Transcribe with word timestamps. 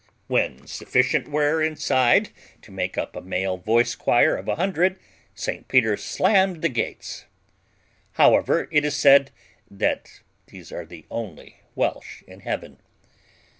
When 0.25 0.65
sufficient 0.65 1.27
were 1.27 1.61
inside 1.61 2.29
to 2.63 2.71
make 2.71 2.97
up 2.97 3.15
a 3.15 3.21
male 3.21 3.57
voice 3.57 3.93
choir 3.93 4.35
of 4.35 4.47
a 4.47 4.55
hundred, 4.55 4.97
St 5.35 5.67
Peter 5.67 5.95
slammed 5.95 6.63
the 6.63 6.69
gates. 6.69 7.25
However, 8.13 8.67
it 8.71 8.83
is 8.83 8.95
said 8.95 9.29
that 9.69 10.21
these 10.47 10.71
are 10.71 10.85
the 10.87 11.05
only 11.11 11.57
Welsh 11.75 12.23
in 12.25 12.39
Heaven. 12.39 12.79